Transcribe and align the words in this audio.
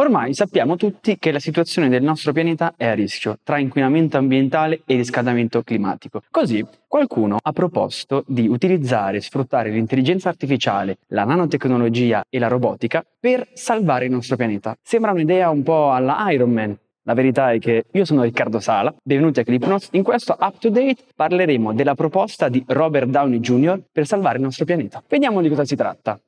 Ormai 0.00 0.32
sappiamo 0.32 0.76
tutti 0.76 1.18
che 1.18 1.30
la 1.30 1.38
situazione 1.38 1.90
del 1.90 2.02
nostro 2.02 2.32
pianeta 2.32 2.72
è 2.74 2.86
a 2.86 2.94
rischio 2.94 3.36
tra 3.42 3.58
inquinamento 3.58 4.16
ambientale 4.16 4.80
e 4.86 4.96
riscaldamento 4.96 5.62
climatico. 5.62 6.22
Così 6.30 6.64
qualcuno 6.86 7.36
ha 7.38 7.52
proposto 7.52 8.24
di 8.26 8.48
utilizzare 8.48 9.18
e 9.18 9.20
sfruttare 9.20 9.68
l'intelligenza 9.68 10.30
artificiale, 10.30 11.00
la 11.08 11.24
nanotecnologia 11.24 12.24
e 12.30 12.38
la 12.38 12.48
robotica 12.48 13.04
per 13.20 13.46
salvare 13.52 14.06
il 14.06 14.12
nostro 14.12 14.36
pianeta. 14.36 14.74
Sembra 14.80 15.12
un'idea 15.12 15.50
un 15.50 15.62
po' 15.62 15.92
alla 15.92 16.30
Iron 16.30 16.50
Man, 16.50 16.74
la 17.02 17.12
verità 17.12 17.52
è 17.52 17.58
che 17.58 17.84
io 17.92 18.04
sono 18.06 18.22
Riccardo 18.22 18.58
Sala, 18.58 18.94
benvenuti 19.02 19.40
a 19.40 19.44
Clipnotes. 19.44 19.90
In 19.92 20.02
questo 20.02 20.34
Up 20.40 20.56
to 20.60 20.70
Date 20.70 20.96
parleremo 21.14 21.74
della 21.74 21.94
proposta 21.94 22.48
di 22.48 22.64
Robert 22.68 23.08
Downey 23.08 23.40
Jr. 23.40 23.78
per 23.92 24.06
salvare 24.06 24.38
il 24.38 24.44
nostro 24.44 24.64
pianeta. 24.64 25.02
Vediamo 25.06 25.42
di 25.42 25.50
cosa 25.50 25.66
si 25.66 25.76
tratta. 25.76 26.18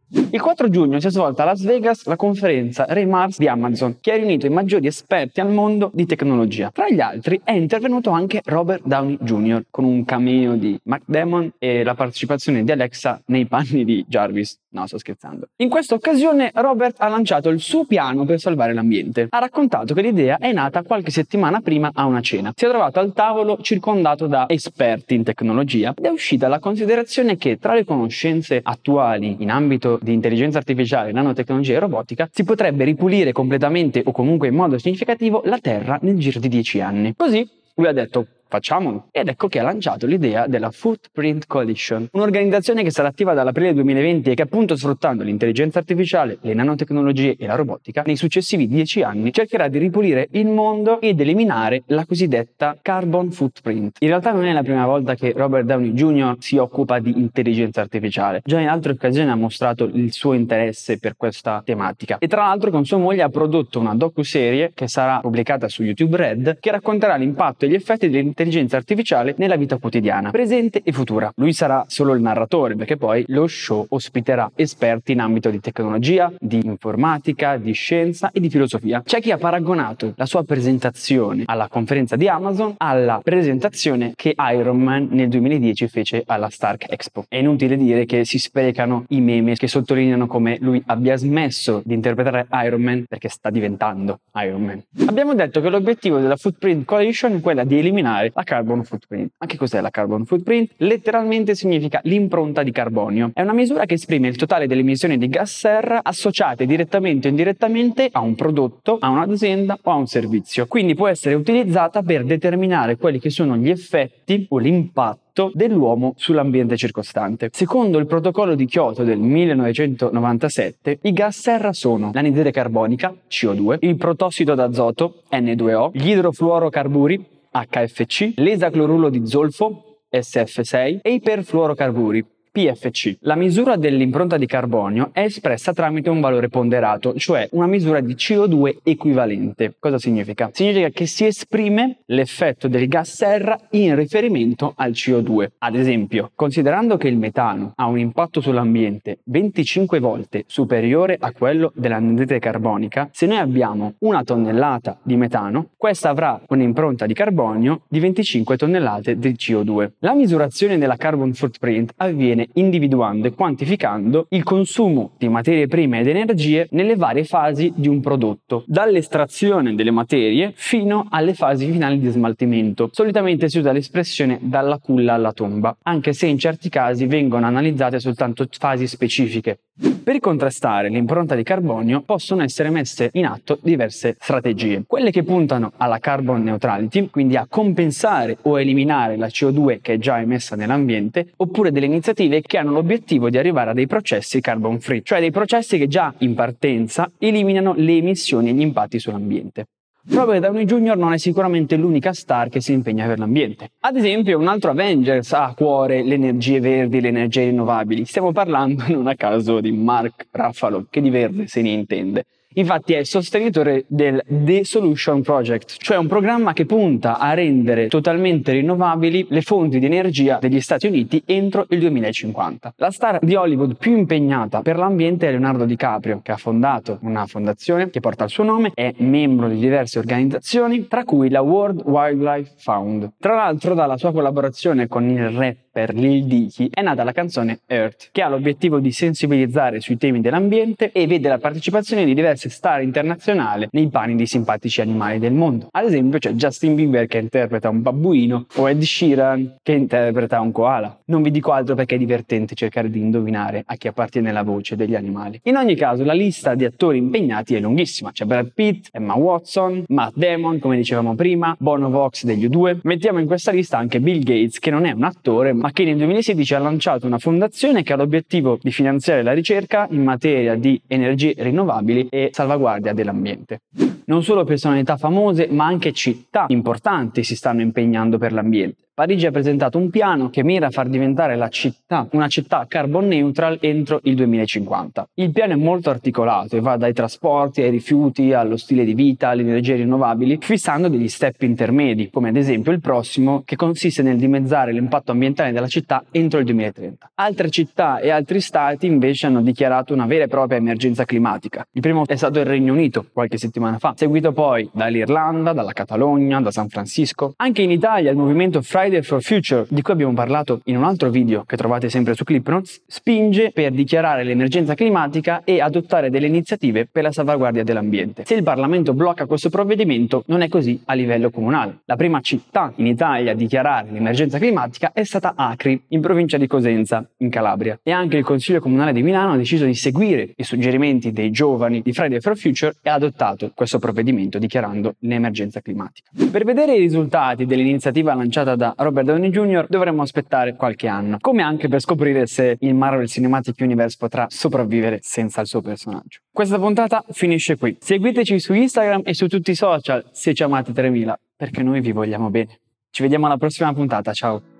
Il 0.10 0.40
4 0.40 0.70
giugno 0.70 1.02
si 1.02 1.08
è 1.08 1.10
svolta 1.10 1.44
a 1.44 1.48
Las 1.48 1.64
Vegas 1.64 2.06
la 2.06 2.16
conferenza 2.16 2.86
Remars 2.88 3.40
di 3.40 3.50
Amazon, 3.50 3.98
che 4.00 4.14
ha 4.14 4.16
riunito 4.16 4.46
i 4.46 4.50
maggiori 4.50 4.88
esperti 4.88 5.42
al 5.42 5.52
mondo 5.52 5.92
di 5.94 6.06
tecnologia. 6.06 6.72
Tra 6.72 6.90
gli 6.90 7.02
altri 7.02 7.42
è 7.44 7.52
intervenuto 7.52 8.12
anche 8.12 8.40
Robert 8.46 8.84
Downey 8.86 9.18
Jr. 9.20 9.66
con 9.70 9.84
un 9.84 10.06
cameo 10.06 10.56
di 10.56 10.80
Mac 10.84 11.02
Damon 11.04 11.52
e 11.58 11.84
la 11.84 11.94
partecipazione 11.94 12.64
di 12.64 12.72
Alexa 12.72 13.22
nei 13.26 13.48
panni 13.48 13.84
di 13.84 14.06
Jarvis. 14.08 14.58
No, 14.70 14.86
sto 14.86 14.98
scherzando. 14.98 15.48
In 15.58 15.70
questa 15.70 15.96
occasione 15.96 16.52
Robert 16.54 16.98
ha 17.00 17.08
lanciato 17.08 17.50
il 17.50 17.60
suo 17.60 17.86
piano 17.86 18.26
per 18.26 18.40
salvare 18.40 18.74
l'ambiente. 18.74 19.28
Ha 19.30 19.40
raccontato 19.40 19.94
che 19.94 20.02
l'idea 20.02 20.38
è 20.38 20.54
nata 20.54 20.84
qualche 20.84 21.10
settimana 21.10 21.62
prima 21.62 21.90
a 21.94 22.06
una 22.06 22.22
cena. 22.22 22.54
Si 22.56 22.66
è 22.66 22.70
trovato 22.70 23.00
al 23.00 23.12
tavolo 23.12 23.58
circondato 23.62 24.28
da 24.28 24.46
esperti 24.48 25.16
in 25.16 25.24
tecnologia 25.24 25.94
ed 25.98 26.06
è 26.06 26.10
uscita 26.10 26.48
la 26.48 26.60
considerazione 26.60 27.38
che 27.38 27.58
tra 27.58 27.74
le 27.74 27.86
conoscenze 27.86 28.60
attuali 28.62 29.38
in 29.40 29.50
ambito 29.50 29.97
di 30.02 30.14
intelligenza 30.14 30.58
artificiale, 30.58 31.12
nanotecnologia 31.12 31.76
e 31.76 31.80
robotica, 31.80 32.30
si 32.32 32.44
potrebbe 32.44 32.84
ripulire 32.84 33.32
completamente 33.32 34.02
o 34.04 34.12
comunque 34.12 34.48
in 34.48 34.56
modo 34.56 34.78
significativo 34.78 35.42
la 35.46 35.60
Terra 35.60 36.00
nel 36.02 36.18
giro 36.18 36.40
di 36.40 36.48
10 36.48 36.82
anni. 36.82 37.14
Così 37.16 37.48
lui 37.76 37.88
ha 37.88 37.94
detto 37.94 38.26
facciamolo. 38.48 39.08
Ed 39.12 39.28
ecco 39.28 39.48
che 39.48 39.60
ha 39.60 39.64
lanciato 39.64 40.06
l'idea 40.06 40.48
della 40.48 40.72
Footprint 40.72 41.46
Coalition, 41.48 42.08
un'organizzazione 42.12 42.84
che 42.84 42.92
sarà 42.92 43.10
attiva 43.10 43.34
dall'aprile 43.34 43.74
2020 43.74 44.32
e 44.32 44.34
che 44.34 44.42
appunto 44.44 44.76
sfruttando 44.76 45.24
l'intelligenza 45.24 45.80
artificiale, 45.80 46.38
le 46.42 46.54
nanotecnologie 46.54 47.36
e 47.38 47.46
la 47.46 47.56
robotica, 47.56 48.04
nei 48.06 48.16
successivi 48.16 48.68
dieci 48.68 49.02
anni 49.02 49.32
cercherà 49.32 49.68
di 49.68 49.78
ripulire 49.78 50.28
il 50.32 50.48
mondo 50.48 51.02
ed 51.02 51.20
eliminare 51.20 51.84
la 51.88 52.06
cosiddetta 52.06 52.78
carbon 52.82 53.32
footprint. 53.32 53.98
In 54.00 54.08
realtà 54.08 54.32
non 54.32 54.46
è 54.46 54.54
la 54.54 54.64
prima 54.64 54.86
volta 54.86 55.16
che 55.16 55.34
Robert 55.36 55.66
Downey 55.66 55.92
Jr. 55.92 56.36
si 56.40 56.58
occupa 56.58 57.00
di 57.00 57.18
intelligenza 57.18 57.82
artificiale, 57.82 58.42
già 58.44 58.60
in 58.60 58.68
altre 58.68 58.94
occasioni 58.94 59.30
ha 59.30 59.36
mostrato 59.36 59.86
il 59.86 60.12
suo 60.14 60.34
interesse 60.34 61.00
per 61.00 61.16
questa 61.16 61.62
tematica 61.66 62.18
e 62.20 62.28
tra 62.28 62.44
l'altro 62.44 62.72
con 62.72 62.86
sua 62.86 62.98
moglie 62.98 63.24
ha 63.24 63.30
prodotto 63.30 63.80
una 63.80 63.96
docu-serie 63.96 64.72
che 64.74 64.88
sarà 64.88 65.20
pubblicata 65.20 65.68
su 65.68 65.84
YouTube 65.84 66.16
Red 66.16 66.58
che 66.60 66.72
racconterà 66.72 67.16
l'impatto 67.16 67.66
e 67.66 67.70
gli 67.70 67.74
effetti 67.74 68.10
dell'intelligenza 68.10 68.37
dell'intelligenza 68.38 68.78
artificiale 68.78 69.34
nella 69.38 69.56
vita 69.56 69.78
quotidiana, 69.78 70.30
presente 70.30 70.82
e 70.84 70.92
futura. 70.92 71.32
Lui 71.36 71.54
sarà 71.54 71.84
solo 71.88 72.14
il 72.14 72.22
narratore 72.22 72.76
perché 72.76 72.98
poi 72.98 73.24
lo 73.28 73.48
show 73.48 73.86
ospiterà 73.90 74.52
esperti 74.56 75.14
in 75.14 75.20
ambito 75.20 75.50
di 75.50 75.60
tecnologia, 75.60 76.32
di 76.40 76.62
informatica, 76.64 77.58
di 77.58 77.72
scienza 77.72 78.30
e 78.32 78.40
di 78.40 78.50
filosofia. 78.50 79.02
C'è 79.04 79.20
chi 79.20 79.32
ha 79.32 79.38
paragonato 79.38 80.14
la 80.16 80.26
sua 80.26 80.44
presentazione 80.44 81.44
alla 81.46 81.68
conferenza 81.68 82.16
di 82.16 82.28
Amazon 82.28 82.76
alla 82.78 83.20
presentazione 83.24 84.14
che 84.16 84.36
Iron 84.54 84.80
Man 84.80 85.08
nel 85.12 85.30
2010 85.30 85.88
fece 85.88 86.24
alla 86.26 86.50
Stark 86.50 86.86
Expo. 86.90 87.26
È 87.28 87.38
inutile 87.38 87.76
dire 87.78 88.06
che 88.06 88.26
si 88.26 88.38
sprecano 88.38 89.06
i 89.10 89.22
meme 89.22 89.56
che 89.56 89.68
sottolineano 89.68 90.28
come 90.28 90.58
lui 90.60 90.82
abbia 90.86 91.16
smesso 91.16 91.82
di 91.84 91.94
interpretare 91.94 92.48
Iron 92.66 92.82
Man 92.82 93.06
perché 93.08 93.30
sta 93.30 93.50
diventando 93.50 94.20
Iron 94.36 94.64
Man. 94.64 94.84
Abbiamo 95.08 95.34
detto 95.34 95.62
che 95.62 95.70
l'obiettivo 95.70 96.20
della 96.20 96.36
Footprint 96.36 96.86
Coalition 96.86 97.36
è 97.36 97.42
quella 97.42 97.64
di 97.64 97.78
eliminare 97.78 98.27
la 98.34 98.44
carbon 98.44 98.84
footprint. 98.84 99.32
Che 99.46 99.58
cos'è 99.58 99.82
la 99.82 99.90
carbon 99.90 100.26
footprint? 100.26 100.72
Letteralmente 100.78 101.56
significa 101.56 102.00
l'impronta 102.04 102.64
di 102.64 102.72
carbonio. 102.72 103.32
È 103.34 103.42
una 103.42 103.54
misura 103.54 103.86
che 103.86 103.96
esprime 103.96 104.28
il 104.28 104.36
totale 104.36 104.68
delle 104.68 104.82
emissioni 104.82 105.18
di 105.18 105.28
gas 105.28 105.58
serra 105.58 106.02
associate 106.04 106.66
direttamente 106.66 107.28
o 107.28 107.30
indirettamente 107.30 108.10
a 108.12 108.22
un 108.22 108.36
prodotto, 108.36 108.98
a 109.00 109.10
un'azienda 109.10 109.78
o 109.82 109.92
a 109.92 109.96
un 109.96 110.08
servizio. 110.08 110.68
Quindi 110.68 110.96
può 110.96 111.08
essere 111.08 111.36
utilizzata 111.36 112.02
per 112.02 112.24
determinare 112.24 112.98
quelli 112.98 113.20
che 113.20 113.30
sono 113.30 113.58
gli 113.58 113.70
effetti 113.70 114.46
o 114.50 114.58
l'impatto 114.58 115.52
dell'uomo 115.54 116.14
sull'ambiente 116.16 116.76
circostante. 116.78 117.50
Secondo 117.52 118.00
il 118.00 118.08
protocollo 118.08 118.56
di 118.56 118.66
Kyoto 118.66 119.04
del 119.04 119.20
1997, 119.20 121.00
i 121.04 121.14
gas 121.14 121.40
serra 121.40 121.74
sono 121.74 122.10
l'anidride 122.14 122.52
carbonica, 122.52 123.14
CO2, 123.30 123.78
il 123.82 123.98
protossido 123.98 124.56
d'azoto, 124.56 125.22
N2O, 125.32 125.92
gli 125.94 126.10
idrofluorocarburi, 126.10 127.26
HFC, 127.66 128.34
l'esaclorulo 128.36 129.10
di 129.10 129.26
zolfo, 129.26 130.02
SF6 130.12 131.00
e 131.02 131.14
i 131.14 131.20
perfluorocarburi, 131.20 132.26
PFC. 132.58 133.18
La 133.20 133.36
misura 133.36 133.76
dell'impronta 133.76 134.36
di 134.36 134.48
carbonio 134.48 135.12
è 135.14 135.20
espressa 135.20 135.74
tramite 135.74 136.10
un 136.10 136.20
valore 136.20 136.50
ponderato, 136.50 137.14
cioè 137.14 137.48
una 137.52 137.68
misura 137.68 138.00
di 138.00 138.16
CO2 138.16 138.78
equivalente. 138.82 139.76
Cosa 139.78 140.00
significa? 140.00 140.50
Significa 140.52 140.90
che 140.90 141.06
si 141.06 141.28
esprime 141.28 142.00
l'effetto 142.08 142.68
del 142.68 142.88
gas 142.88 143.14
serra 143.14 143.60
in 143.72 143.96
riferimento 143.96 144.74
al 144.76 144.94
CO2. 144.94 145.50
Ad 145.60 145.76
esempio, 145.76 146.32
considerando 146.34 146.98
che 146.98 147.08
il 147.08 147.18
metano 147.18 147.74
ha 147.76 147.86
un 147.86 148.00
impatto 148.00 148.42
sull'ambiente 148.42 149.20
25 149.26 150.00
volte 150.00 150.44
superiore 150.48 151.16
a 151.20 151.32
quello 151.34 151.72
dell'anidride 151.76 152.40
carbonica, 152.40 153.08
se 153.12 153.28
noi 153.28 153.38
abbiamo 153.38 153.94
una 154.00 154.24
tonnellata 154.24 154.98
di 155.04 155.16
metano, 155.16 155.70
questa 155.78 156.10
avrà 156.10 156.42
un'impronta 156.48 157.06
di 157.06 157.14
carbonio 157.14 157.82
di 157.88 158.00
25 158.00 158.58
tonnellate 158.58 159.20
di 159.20 159.34
CO2. 159.34 159.92
La 160.00 160.16
misurazione 160.16 160.80
della 160.80 160.96
carbon 160.96 161.34
footprint 161.34 161.94
avviene 161.98 162.46
individuando 162.54 163.28
e 163.28 163.34
quantificando 163.34 164.28
il 164.30 164.44
consumo 164.44 165.12
di 165.18 165.28
materie 165.28 165.68
prime 165.68 166.00
ed 166.00 166.08
energie 166.08 166.68
nelle 166.72 166.96
varie 166.96 167.24
fasi 167.24 167.72
di 167.76 167.88
un 167.88 168.00
prodotto, 168.02 168.64
dall'estrazione 168.68 169.76
delle 169.76 169.92
materie 169.92 170.52
fino 170.56 171.08
alle 171.10 171.34
fasi 171.34 171.70
finali 171.72 172.00
di 172.00 172.10
smaltimento. 172.10 172.90
Solitamente 172.92 173.50
si 173.50 173.60
usa 173.60 173.72
l'espressione 173.72 174.40
dalla 174.42 174.80
culla 174.80 175.14
alla 175.14 175.34
tomba, 175.34 175.76
anche 175.84 176.14
se 176.14 176.28
in 176.28 176.38
certi 176.38 176.70
casi 176.70 177.06
vengono 177.06 177.46
analizzate 177.46 178.00
soltanto 178.00 178.48
fasi 178.50 178.88
specifiche. 178.88 179.60
Per 180.04 180.20
contrastare 180.20 180.90
l'impronta 180.90 181.36
di 181.36 181.44
carbonio 181.44 182.02
possono 182.02 182.42
essere 182.42 182.72
messe 182.72 183.10
in 183.14 183.28
atto 183.28 183.60
diverse 183.62 184.16
strategie. 184.20 184.84
Quelle 184.88 185.12
che 185.12 185.24
puntano 185.24 185.74
alla 185.78 186.00
carbon 186.00 186.42
neutrality, 186.42 187.10
quindi 187.12 187.36
a 187.36 187.46
compensare 187.48 188.38
o 188.44 188.60
eliminare 188.60 189.18
la 189.18 189.28
CO2 189.28 189.80
che 189.82 189.94
è 189.94 189.98
già 190.00 190.20
emessa 190.20 190.56
nell'ambiente, 190.56 191.34
oppure 191.36 191.72
delle 191.72 191.86
iniziative 191.86 192.27
che 192.42 192.58
hanno 192.58 192.72
l'obiettivo 192.72 193.30
di 193.30 193.38
arrivare 193.38 193.72
a 193.72 193.74
dei 193.74 193.88
processi 193.88 194.42
carbon 194.42 194.80
free, 194.80 195.02
cioè 195.04 195.20
dei 195.20 195.32
processi 195.32 195.78
che 195.78 195.88
già 195.88 196.14
in 196.20 196.34
partenza 196.34 197.10
eliminano 197.18 197.74
le 197.76 197.98
emissioni 197.98 198.50
e 198.50 198.54
gli 198.54 198.62
impatti 198.62 199.00
sull'ambiente. 199.00 199.66
Robert 200.10 200.40
Downey 200.40 200.64
Jr. 200.64 200.96
non 200.96 201.12
è 201.12 201.18
sicuramente 201.18 201.76
l'unica 201.76 202.14
star 202.14 202.48
che 202.48 202.62
si 202.62 202.72
impegna 202.72 203.06
per 203.06 203.20
l'ambiente. 203.20 203.72
Ad 203.82 203.98
esempio, 203.98 204.40
un 204.40 204.48
altro 204.48 204.72
Avengers 204.72 205.34
ha 205.34 205.46
a 205.48 205.54
cuore 205.54 206.02
le 206.02 206.14
energie 206.14 206.62
verdi, 206.62 207.02
le 207.02 207.10
energie 207.10 207.44
rinnovabili. 207.44 208.06
Stiamo 208.06 208.32
parlando 208.32 208.86
non 208.94 209.08
a 209.08 209.16
caso 209.16 209.60
di 209.60 209.72
Mark 209.72 210.28
Ruffalo, 210.32 210.86
che 210.90 211.02
di 211.02 211.10
verde 211.10 211.48
se 211.48 211.62
ne 211.62 211.72
intende. 211.72 212.26
Infatti 212.58 212.94
è 212.94 213.04
sostenitore 213.04 213.86
del 213.88 214.20
The 214.26 214.64
Solution 214.64 215.22
Project, 215.22 215.76
cioè 215.78 215.98
un 215.98 216.08
programma 216.08 216.54
che 216.54 216.66
punta 216.66 217.20
a 217.20 217.36
rendere 217.36 217.88
totalmente 217.88 218.52
rinnovabili 218.52 219.28
le 219.30 219.42
fonti 219.42 219.78
di 219.78 219.86
energia 219.86 220.40
degli 220.42 220.60
Stati 220.60 220.88
Uniti 220.88 221.22
entro 221.28 221.68
il 221.70 221.80
2050. 221.80 222.74
La 222.78 222.90
star 222.90 223.20
di 223.22 223.36
Hollywood 223.36 223.78
più 223.78 223.96
impegnata 223.96 224.64
per 224.64 224.78
l'ambiente 224.78 225.28
è 225.28 225.30
Leonardo 225.30 225.66
DiCaprio, 225.66 226.22
che 226.24 226.32
ha 226.32 226.38
fondato 226.38 226.98
una 227.04 227.28
fondazione 227.28 227.92
che 227.92 228.00
porta 228.00 228.24
il 228.24 228.32
suo 228.32 228.44
nome, 228.44 228.72
è 228.74 228.92
membro 228.98 229.48
di 229.50 229.60
diverse 229.60 230.00
organizzazioni, 230.00 230.88
tra 230.88 231.04
cui 231.04 231.30
la 231.30 231.42
World 231.42 231.84
Wildlife 231.86 232.54
Fund. 232.58 233.12
Tra 233.20 233.36
l'altro 233.36 233.76
dalla 233.76 233.98
sua 233.98 234.12
collaborazione 234.12 234.88
con 234.88 235.08
il 235.08 235.30
rapper 235.30 235.94
Lil 235.94 236.26
Dicky 236.26 236.70
è 236.74 236.82
nata 236.82 237.04
la 237.04 237.12
canzone 237.12 237.60
Earth, 237.68 238.10
che 238.12 238.24
ha 238.24 238.30
l'obiettivo 238.30 238.80
di 238.80 238.92
sensibilizzare 238.92 239.80
sui 239.80 239.98
temi 239.98 240.22
dell'ambiente 240.22 240.92
e 240.92 241.06
vede 241.06 241.30
la 241.30 241.38
partecipazione 241.38 242.04
di 242.04 242.16
diverse 242.16 242.46
star 242.50 242.82
internazionale 242.82 243.68
nei 243.72 243.90
panni 243.90 244.16
di 244.16 244.26
simpatici 244.26 244.82
animali 244.82 245.20
del 245.20 245.34
mondo. 245.34 245.68
Ad 245.72 245.86
esempio 245.86 246.20
c'è 246.20 246.32
Justin 246.32 246.76
Bieber 246.76 247.08
che 247.08 247.18
interpreta 247.18 247.70
un 247.70 247.82
babbuino 247.82 248.46
o 248.56 248.70
Ed 248.70 248.82
Sheeran 248.82 249.58
che 249.62 249.74
interpreta 249.74 250.40
un 250.42 250.52
koala. 250.52 251.00
Non 251.06 251.22
vi 251.22 251.32
dico 251.32 251.52
altro 251.52 251.76
perché 251.76 251.96
è 251.96 251.98
divertente 251.98 252.56
cercare 252.56 252.90
di 252.90 253.00
indovinare 253.00 253.64
a 253.66 253.76
chi 253.76 253.88
appartiene 253.88 254.32
la 254.32 254.44
voce 254.44 254.76
degli 254.76 254.96
animali. 254.96 255.40
In 255.44 255.56
ogni 255.56 255.76
caso 255.76 256.04
la 256.04 256.14
lista 256.14 256.56
di 256.56 256.66
attori 256.66 256.98
impegnati 256.98 257.56
è 257.56 257.60
lunghissima. 257.60 258.12
C'è 258.12 258.26
Brad 258.26 258.52
Pitt, 258.54 258.88
Emma 258.92 259.16
Watson, 259.16 259.84
Matt 259.88 260.16
Damon, 260.16 260.60
come 260.60 260.78
dicevamo 260.78 261.16
prima, 261.16 261.56
Bono 261.60 261.90
Vox 261.90 262.24
degli 262.24 262.48
U2. 262.48 262.80
Mettiamo 262.84 263.20
in 263.20 263.26
questa 263.26 263.52
lista 263.52 263.78
anche 263.78 264.00
Bill 264.00 264.24
Gates 264.24 264.60
che 264.60 264.72
non 264.72 264.86
è 264.86 264.92
un 264.92 265.04
attore 265.04 265.54
ma 265.54 265.72
che 265.72 265.84
nel 265.84 265.98
2016 265.98 266.54
ha 266.56 266.60
lanciato 266.60 267.08
una 267.08 267.18
fondazione 267.18 267.84
che 267.84 267.94
ha 267.94 267.96
l'obiettivo 267.96 268.58
di 268.62 268.72
finanziare 268.72 269.24
la 269.24 269.34
ricerca 269.34 269.88
in 269.92 270.04
materia 270.04 270.56
di 270.56 270.80
energie 270.88 271.34
rinnovabili 271.38 272.08
e 272.10 272.27
salvaguardia 272.32 272.94
dell'ambiente. 272.94 273.62
Non 274.06 274.24
solo 274.24 274.44
personalità 274.44 274.98
famose, 274.98 275.48
ma 275.50 275.66
anche 275.66 275.92
città 275.94 276.46
importanti 276.48 277.24
si 277.24 277.36
stanno 277.36 277.62
impegnando 277.62 278.18
per 278.18 278.32
l'ambiente. 278.34 278.87
Parigi 278.98 279.28
ha 279.28 279.32
presentato 279.32 279.78
un 279.78 279.92
piano 279.92 280.32
che 280.32 280.44
mira 280.44 280.66
a 280.66 280.70
far 280.72 280.88
diventare 280.88 281.36
la 281.36 281.50
città 281.50 282.08
una 282.14 282.28
città 282.28 282.66
carbon 282.68 283.08
neutral 283.08 283.60
entro 283.62 284.00
il 284.06 284.16
2050. 284.16 285.10
Il 285.14 285.32
piano 285.32 285.54
è 285.54 285.56
molto 285.56 285.92
articolato 285.92 286.58
e 286.58 286.62
va 286.62 286.78
dai 286.78 286.94
trasporti 286.94 287.62
ai 287.62 287.70
rifiuti, 287.70 288.34
allo 288.34 288.58
stile 288.58 288.84
di 288.84 288.96
vita, 288.96 289.30
alle 289.30 289.44
energie 289.44 289.76
rinnovabili, 289.76 290.40
fissando 290.42 290.88
degli 290.88 291.10
step 291.10 291.44
intermedi, 291.44 292.10
come 292.10 292.30
ad 292.30 292.38
esempio 292.38 292.72
il 292.72 292.82
prossimo 292.82 293.44
che 293.46 293.56
consiste 293.56 294.02
nel 294.02 294.18
dimezzare 294.18 294.74
l'impatto 294.74 295.12
ambientale 295.12 295.52
della 295.52 295.68
città 295.68 296.04
entro 296.10 296.40
il 296.40 296.46
2030. 296.46 297.12
Altre 297.14 297.52
città 297.52 298.00
e 298.00 298.10
altri 298.10 298.42
stati 298.42 298.88
invece 298.88 299.28
hanno 299.28 299.44
dichiarato 299.44 299.94
una 299.94 300.08
vera 300.08 300.24
e 300.24 300.28
propria 300.28 300.58
emergenza 300.58 301.06
climatica. 301.06 301.68
Il 301.72 301.82
primo 301.82 302.04
è 302.08 302.16
stato 302.16 302.40
il 302.40 302.46
Regno 302.46 302.74
Unito 302.74 303.06
qualche 303.14 303.38
settimana 303.38 303.78
fa, 303.78 303.94
seguito 303.96 304.32
poi 304.32 304.68
dall'Irlanda, 304.74 305.54
dalla 305.54 305.74
Catalogna, 305.74 306.42
da 306.42 306.50
San 306.50 306.68
Francisco. 306.68 307.34
Anche 307.38 307.62
in 307.62 307.70
Italia 307.70 308.10
il 308.10 308.18
movimento 308.18 308.64
Friday 308.64 308.87
Friday 308.88 309.04
for 309.04 309.22
Future, 309.22 309.66
di 309.68 309.82
cui 309.82 309.92
abbiamo 309.92 310.14
parlato 310.14 310.62
in 310.66 310.78
un 310.78 310.86
altro 310.86 311.10
video 311.10 311.44
che 311.44 311.58
trovate 311.58 311.90
sempre 311.90 312.14
su 312.14 312.24
ClipNotes, 312.24 312.84
spinge 312.88 313.52
per 313.52 313.72
dichiarare 313.72 314.24
l'emergenza 314.24 314.76
climatica 314.76 315.42
e 315.44 315.60
adottare 315.60 316.10
delle 316.10 316.28
iniziative 316.28 316.88
per 316.90 317.04
la 317.04 317.12
salvaguardia 317.12 317.66
dell'ambiente. 317.66 318.24
Se 318.26 318.36
il 318.36 318.44
Parlamento 318.44 318.94
blocca 318.94 319.26
questo 319.26 319.50
provvedimento, 319.50 320.24
non 320.28 320.42
è 320.42 320.48
così 320.48 320.82
a 320.86 320.94
livello 320.94 321.32
comunale. 321.32 321.80
La 321.84 321.98
prima 321.98 322.22
città 322.22 322.72
in 322.78 322.88
Italia 322.88 323.34
a 323.34 323.36
dichiarare 323.36 323.92
l'emergenza 323.92 324.38
climatica 324.38 324.92
è 324.94 325.04
stata 325.04 325.34
Acri, 325.36 325.84
in 325.90 326.00
provincia 326.00 326.38
di 326.38 326.48
Cosenza, 326.48 327.06
in 327.18 327.30
Calabria. 327.30 327.78
E 327.84 327.92
anche 327.92 328.16
il 328.16 328.24
Consiglio 328.24 328.62
Comunale 328.62 328.94
di 328.94 329.04
Milano 329.04 329.34
ha 329.34 329.38
deciso 329.38 329.66
di 329.66 329.76
seguire 329.76 330.32
i 330.34 330.44
suggerimenti 330.44 331.12
dei 331.12 331.32
giovani 331.32 331.82
di 331.82 331.92
Friday 331.92 332.22
for 332.22 332.38
Future 332.38 332.76
e 332.82 332.90
ha 332.90 332.94
adottato 332.94 333.52
questo 333.54 333.80
provvedimento 333.80 334.40
dichiarando 334.40 334.96
l'emergenza 335.00 335.60
climatica. 335.60 336.10
Per 336.32 336.46
vedere 336.46 336.76
i 336.76 336.80
risultati 336.80 337.46
dell'iniziativa 337.46 338.14
lanciata 338.14 338.56
da 338.56 338.76
Robert 338.78 339.08
Downey 339.08 339.30
Jr. 339.30 339.66
dovremmo 339.70 340.02
aspettare 340.02 340.56
qualche 340.56 340.88
anno, 340.88 341.18
come 341.20 341.42
anche 341.42 341.68
per 341.68 341.82
scoprire 341.82 342.28
se 342.28 342.58
il 342.60 342.76
Marvel 342.76 343.08
Cinematic 343.08 343.56
Universe 343.60 343.98
potrà 343.98 344.28
sopravvivere 344.30 345.00
senza 345.02 345.42
il 345.42 345.48
suo 345.48 345.62
personaggio. 345.62 346.20
Questa 346.32 346.60
puntata 346.60 347.04
finisce 347.10 347.58
qui. 347.58 347.76
Seguiteci 347.80 348.40
su 348.40 348.54
Instagram 348.54 349.02
e 349.04 349.14
su 349.14 349.28
tutti 349.28 349.52
i 349.52 349.56
social 349.56 350.06
se 350.12 350.34
ci 350.34 350.44
amate 350.44 350.74
3000, 350.74 351.20
perché 351.36 351.64
noi 351.64 351.82
vi 351.82 351.92
vogliamo 351.92 352.30
bene. 352.30 352.60
Ci 352.92 353.02
vediamo 353.02 353.26
alla 353.26 353.38
prossima 353.38 353.74
puntata, 353.74 354.14
ciao! 354.14 354.56